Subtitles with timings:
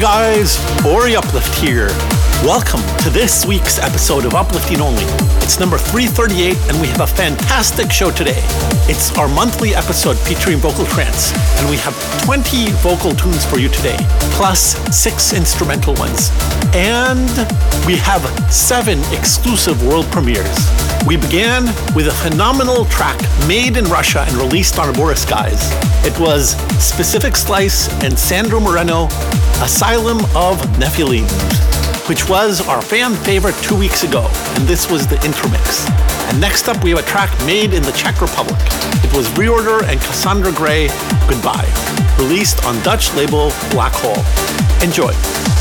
[0.00, 2.19] guys, Ori Uplift here.
[2.44, 5.04] Welcome to this week's episode of Uplifting Only.
[5.44, 8.40] It's number 338, and we have a fantastic show today.
[8.88, 11.94] It's our monthly episode featuring vocal trance, and we have
[12.24, 13.98] 20 vocal tunes for you today,
[14.32, 16.30] plus six instrumental ones.
[16.72, 17.28] And
[17.86, 20.70] we have seven exclusive world premieres.
[21.06, 25.60] We began with a phenomenal track made in Russia and released on Boris Guys.
[26.06, 26.52] It was
[26.82, 29.08] Specific Slice and Sandro Moreno,
[29.60, 31.28] Asylum of Nephilim,
[32.08, 34.26] which was our fan favorite two weeks ago,
[34.56, 35.88] and this was the intermix.
[36.30, 38.60] And next up, we have a track made in the Czech Republic.
[39.04, 40.88] It was Reorder and Cassandra Gray,
[41.28, 41.68] Goodbye,
[42.18, 44.24] released on Dutch label Black Hole.
[44.82, 45.59] Enjoy.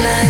[0.00, 0.27] like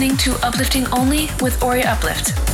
[0.00, 2.49] listening to Uplifting Only with Ori Uplift.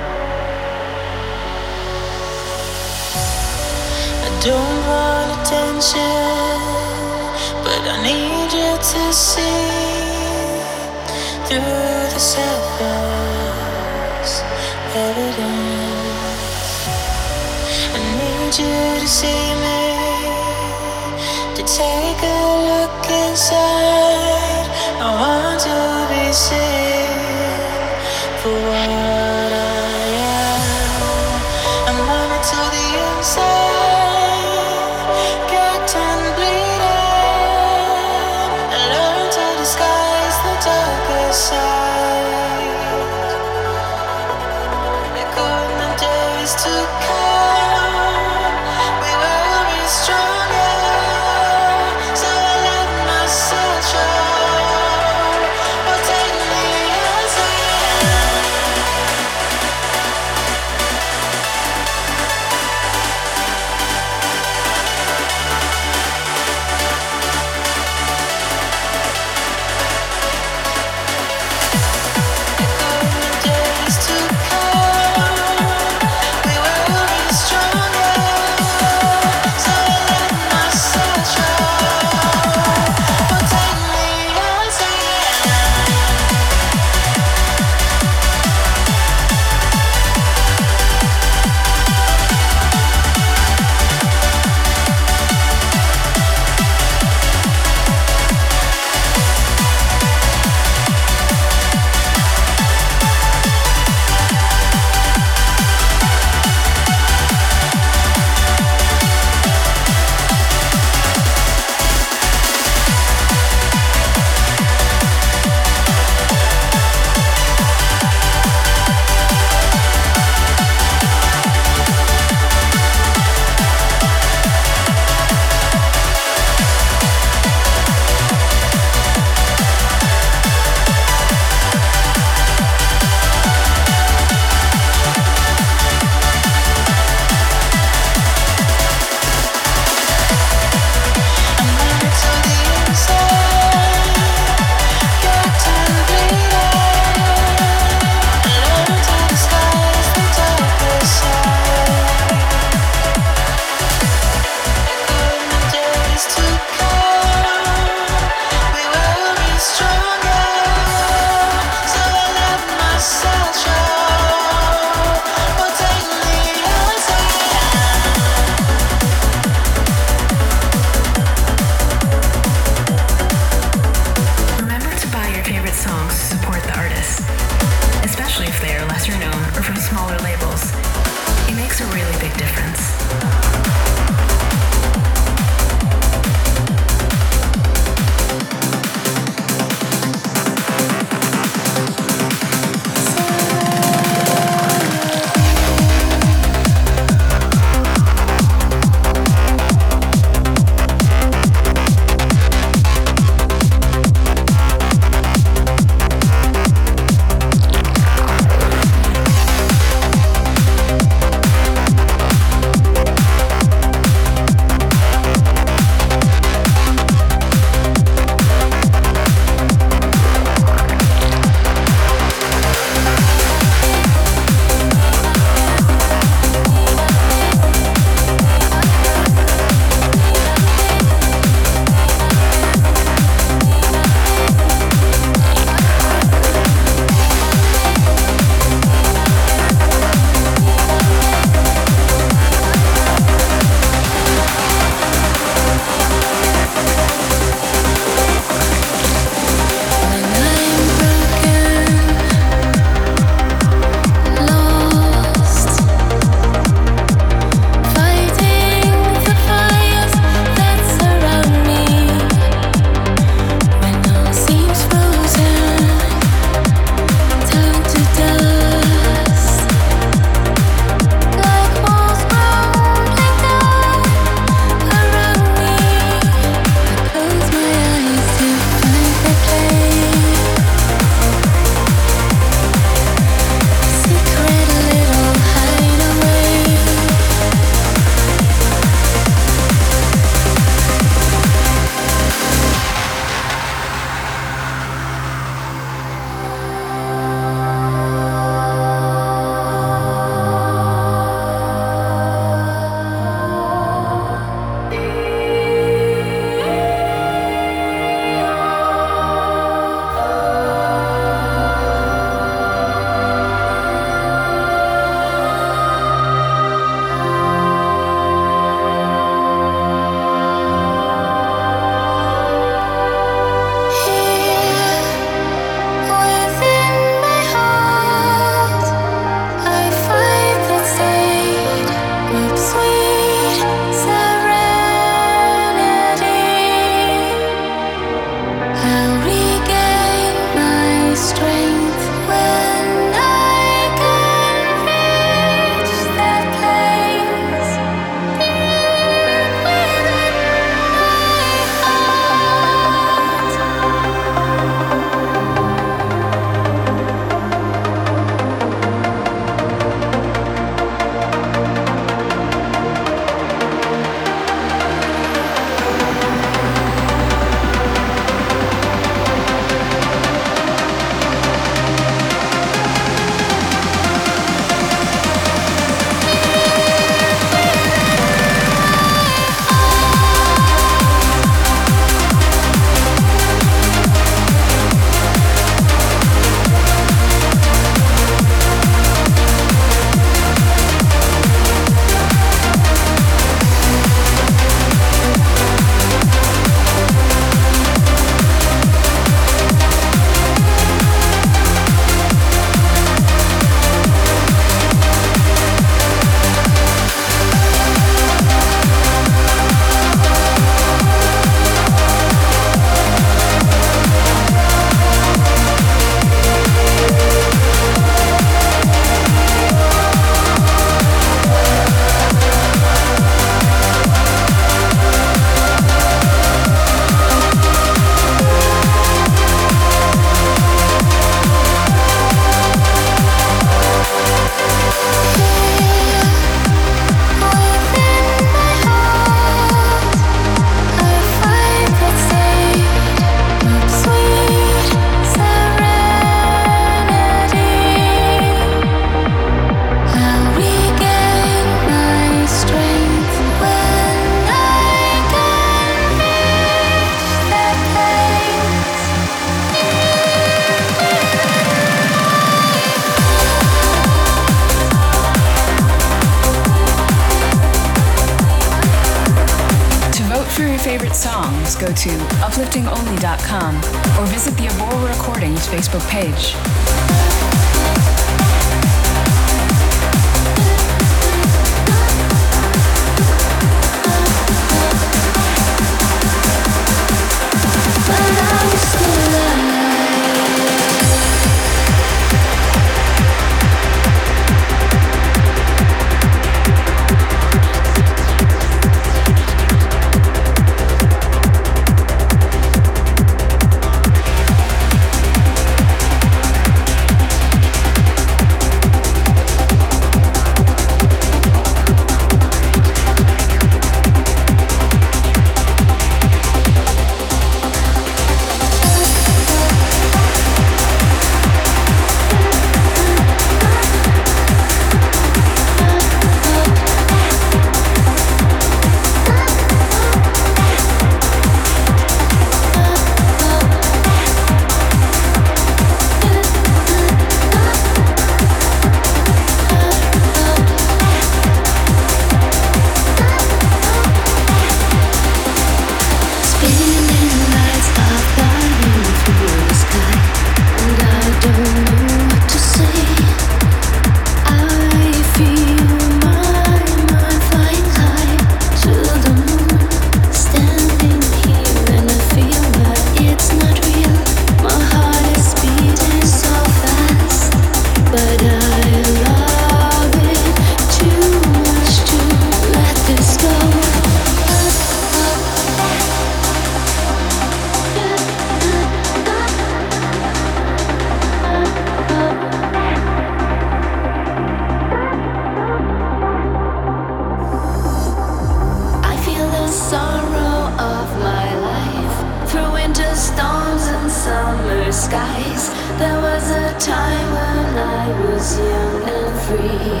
[596.84, 600.00] time when I was young and free.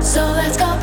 [0.00, 0.73] So let's go.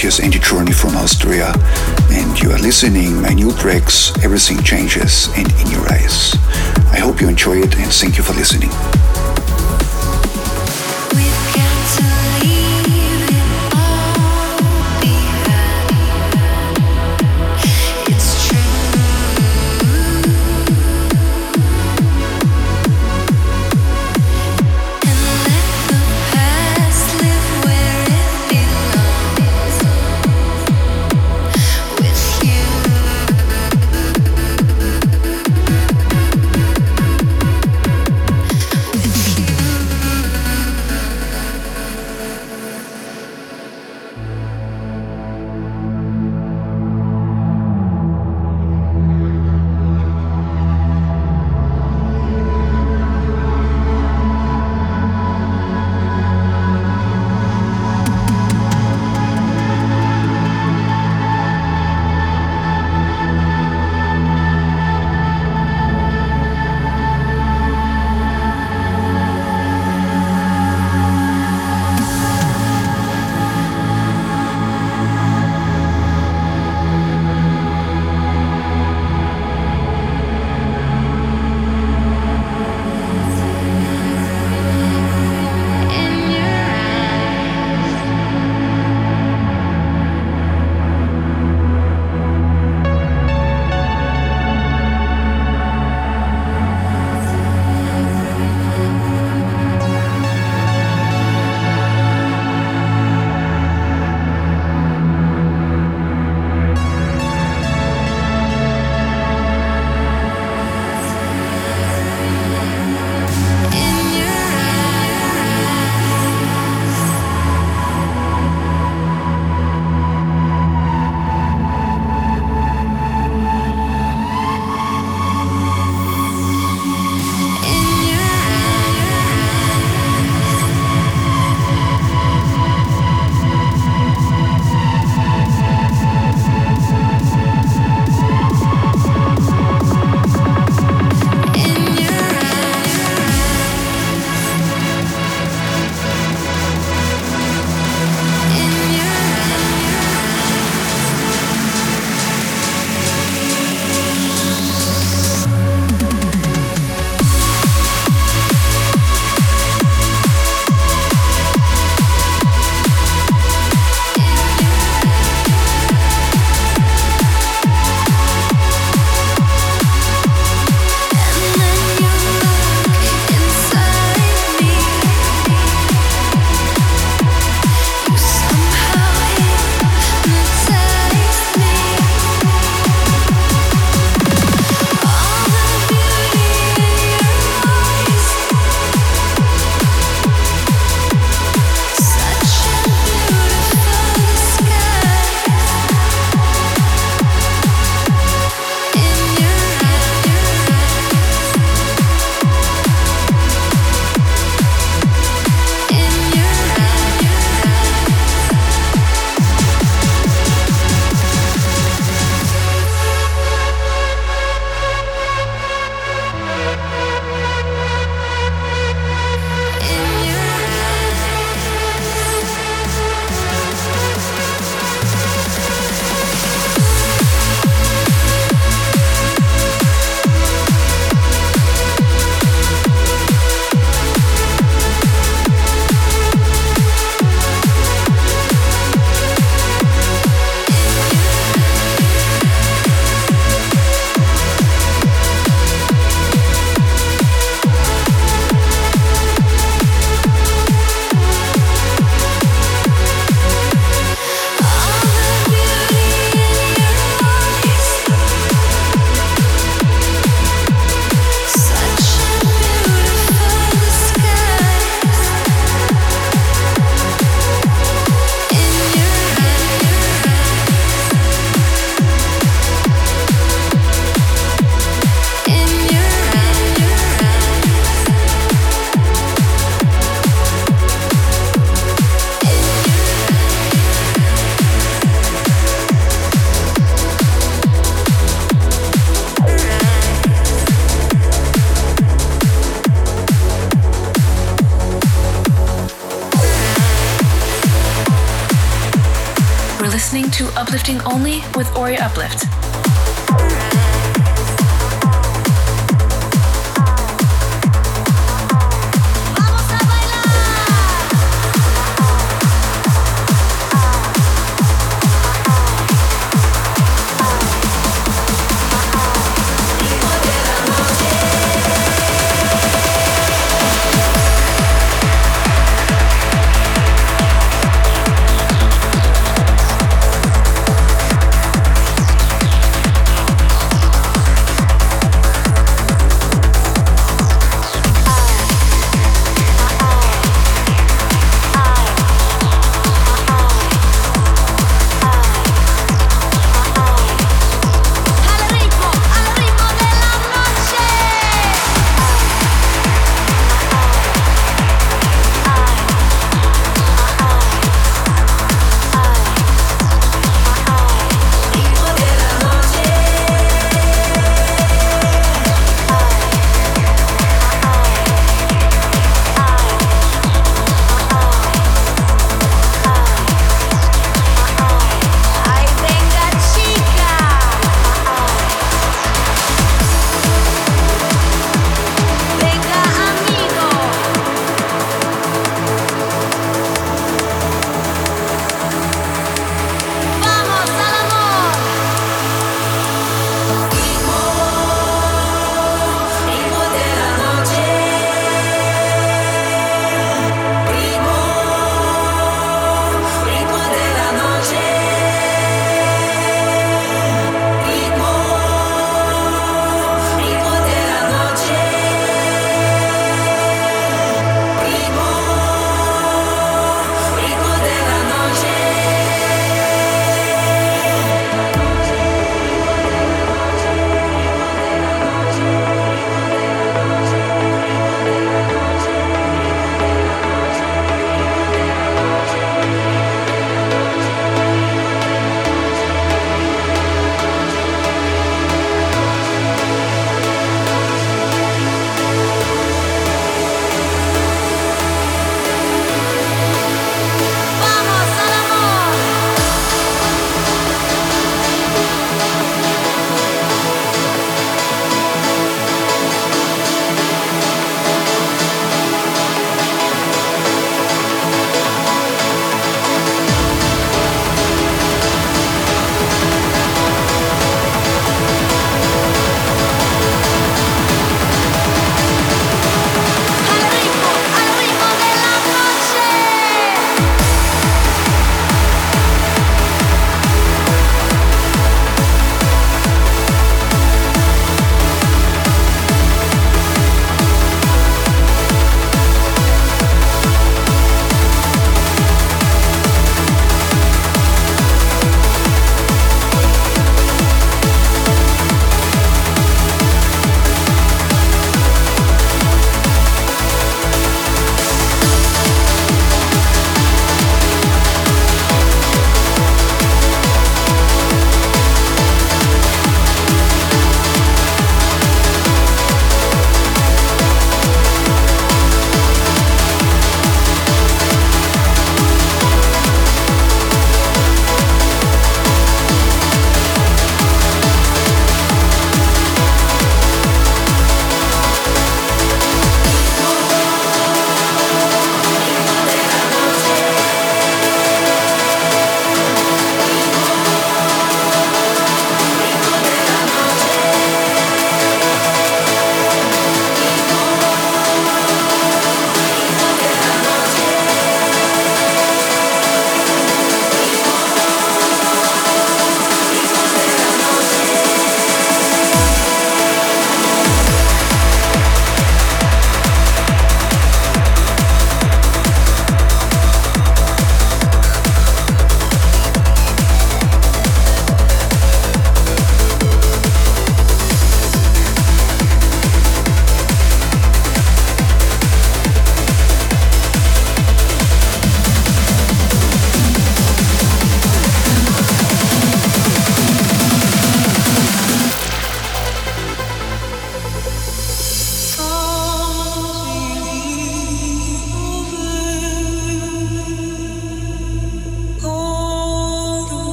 [0.00, 1.52] Celsius and Journey from Austria.
[2.10, 6.34] And you are listening my new tracks, Everything Changes and In Your Eyes.
[6.90, 8.70] I hope you enjoy it and thank you for listening.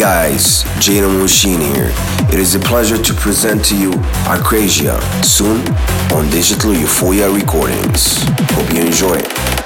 [0.00, 1.92] Guys, Jadon Machine here.
[2.32, 3.90] It is a pleasure to present to you
[4.24, 5.60] Arcrasia soon
[6.10, 8.22] on Digital Euphoria Recordings.
[8.52, 9.59] Hope you enjoy it.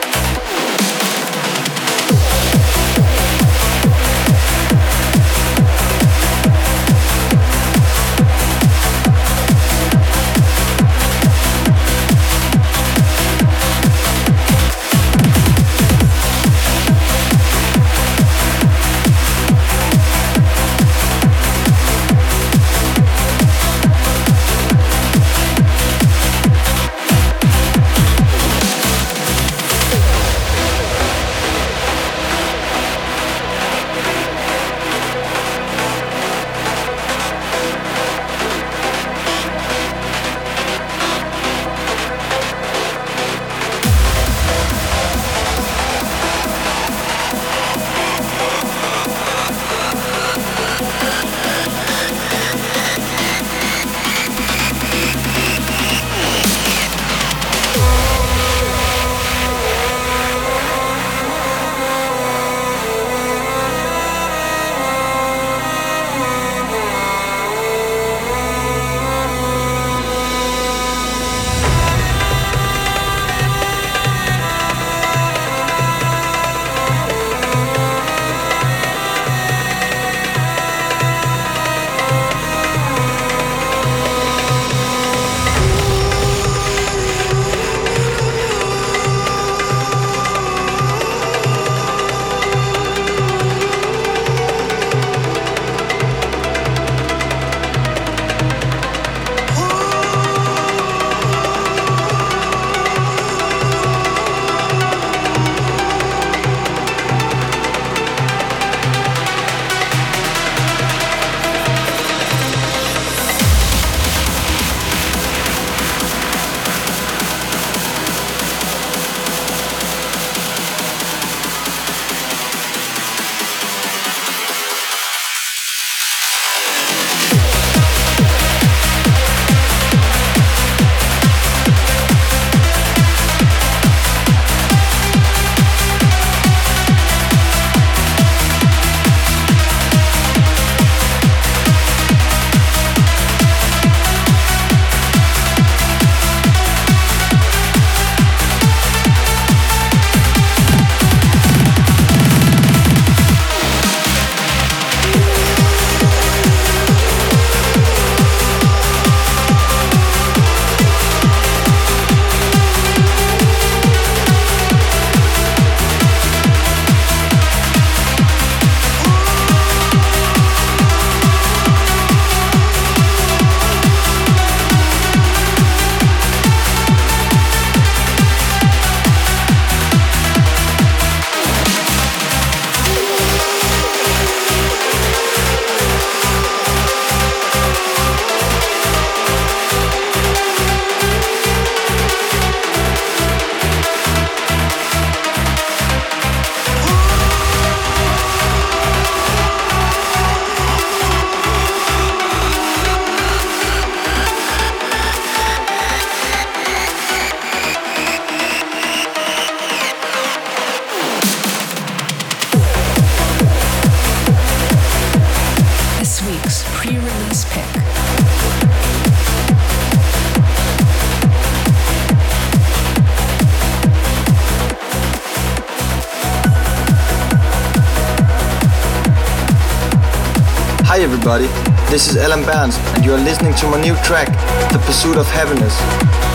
[231.26, 231.46] Everybody.
[231.90, 234.28] This is Alan Barnes, and you are listening to my new track,
[234.72, 235.74] The Pursuit of Happiness.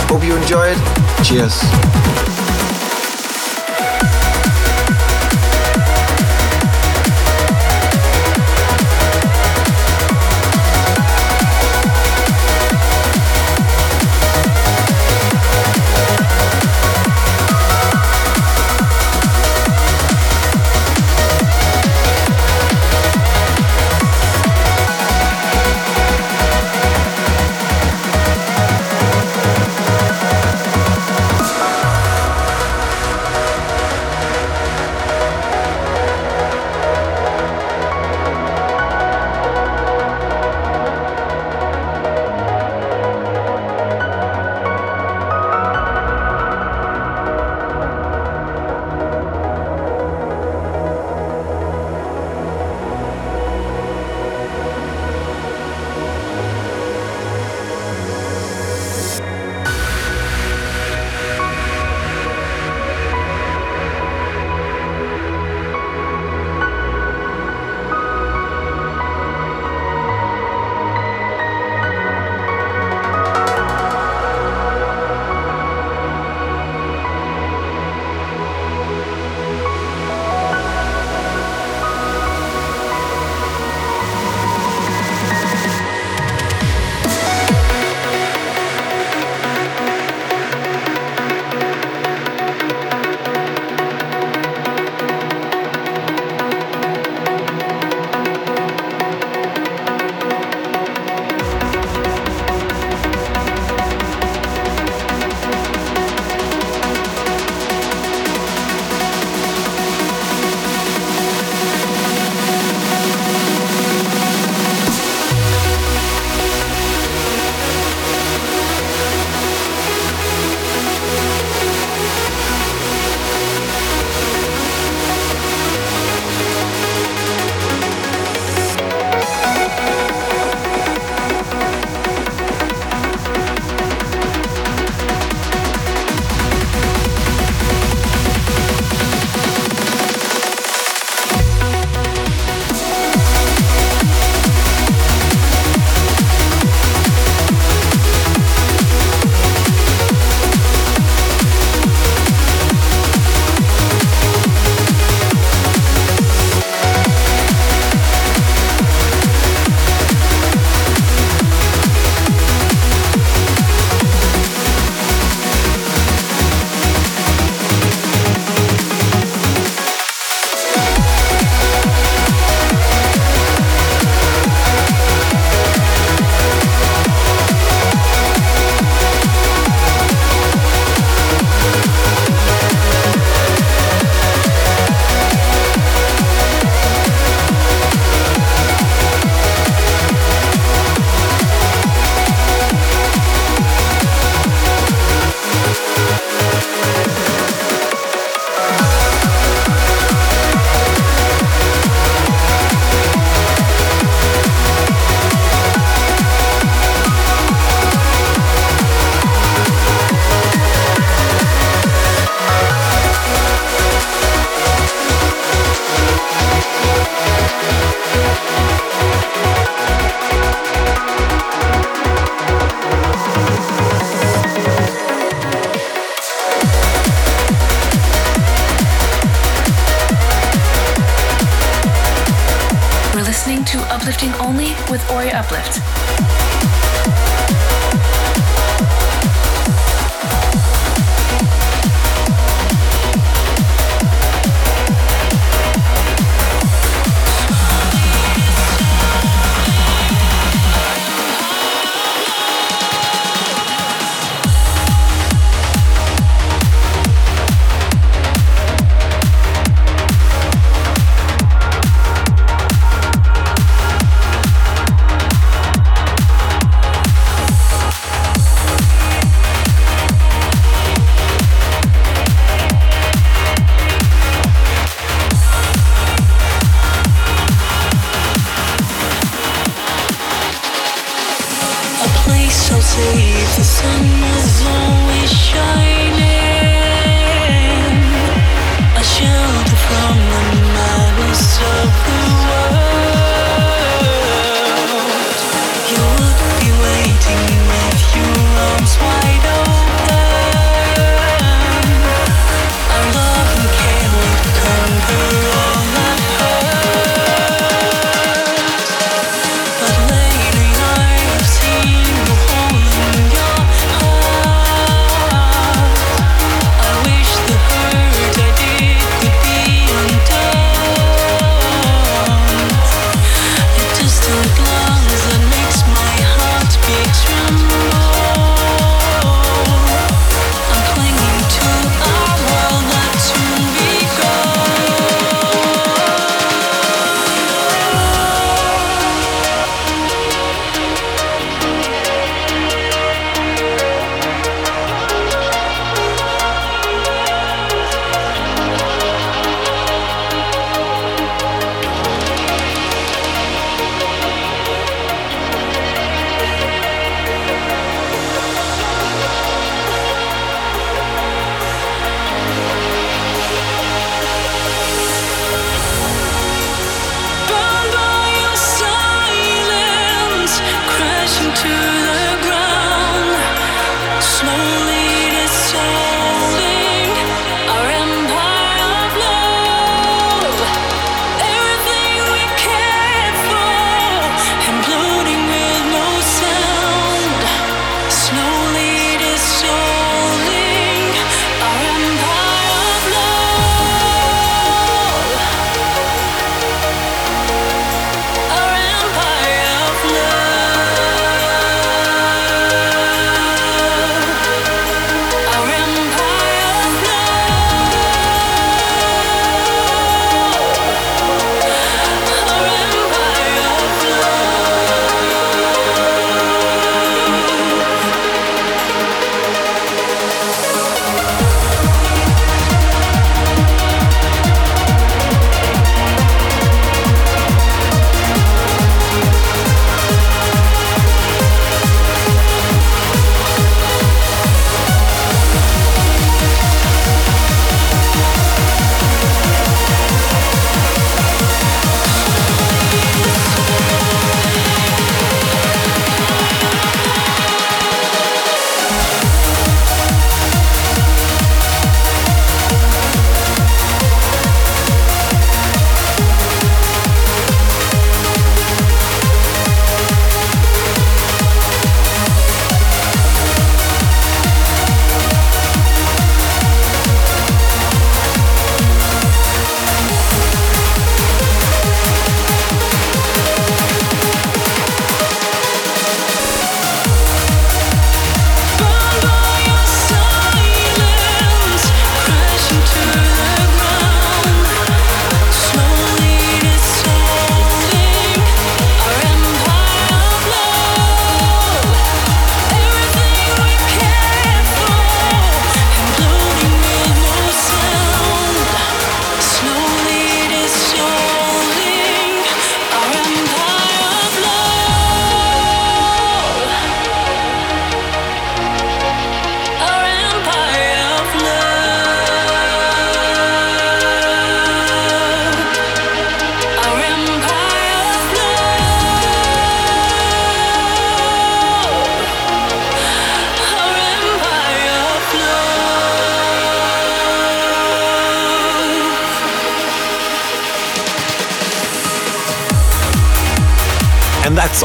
[0.10, 1.24] Hope you enjoy it.
[1.24, 1.89] Cheers.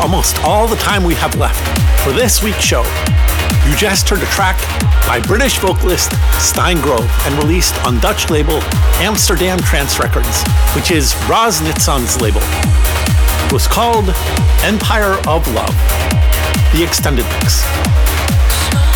[0.05, 1.65] Almost all the time we have left
[2.05, 2.83] for this week's show.
[3.67, 4.61] You just heard a track
[5.09, 8.61] by British vocalist Steingrove and released on Dutch label
[9.01, 10.45] Amsterdam Trance Records,
[10.77, 12.43] which is Ros Nitson's label.
[13.47, 14.13] It was called
[14.61, 15.73] Empire of Love,
[16.77, 17.65] the extended mix.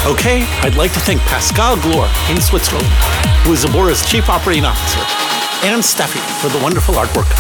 [0.04, 2.86] Okay, I'd like to thank Pascal Glor in Switzerland,
[3.44, 5.00] who is Abora's chief operating officer,
[5.64, 7.32] and Steffi for the wonderful artwork.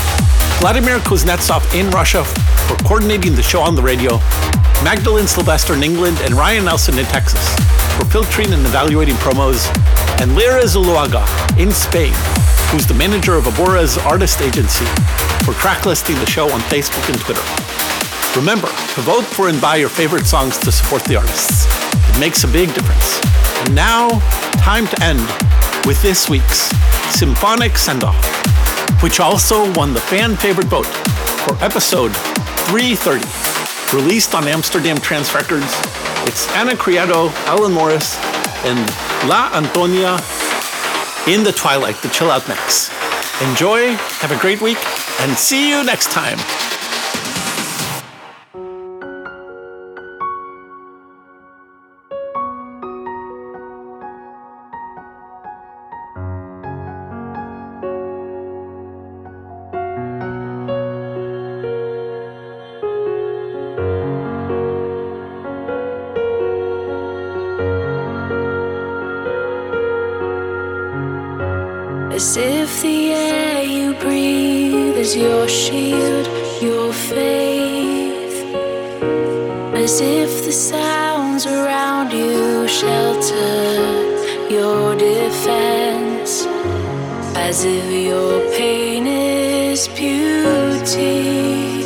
[0.58, 2.24] Vladimir Kuznetsov in Russia
[2.68, 4.18] for coordinating the show on the radio,
[4.84, 7.42] Magdalene Sylvester in England, and Ryan Nelson in Texas
[7.96, 9.66] for filtering and evaluating promos,
[10.20, 11.24] and Lyra Zuluaga
[11.58, 12.12] in Spain,
[12.70, 14.84] who's the manager of Abora's artist agency,
[15.44, 17.42] for track listing the show on Facebook and Twitter.
[18.38, 21.66] Remember to vote for and buy your favorite songs to support the artists.
[22.10, 23.18] It makes a big difference.
[23.64, 24.10] And now,
[24.60, 25.20] time to end
[25.86, 26.68] with this week's
[27.18, 28.22] Symphonic Send Off,
[29.02, 32.12] which also won the fan favorite vote for episode
[32.68, 35.72] 330, released on Amsterdam Trance Records.
[36.28, 38.18] It's Ana Criado, Alan Morris,
[38.66, 38.78] and
[39.26, 40.20] La Antonia
[41.26, 42.90] in the Twilight, the chill out mix.
[43.40, 44.76] Enjoy, have a great week,
[45.20, 46.36] and see you next time.
[72.18, 76.26] As if the air you breathe is your shield,
[76.60, 78.42] your faith.
[79.84, 86.44] As if the sounds around you shelter your defense.
[87.36, 91.84] As if your pain is beauty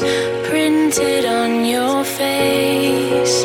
[0.48, 3.42] printed on your face.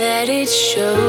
[0.00, 1.05] That it shows.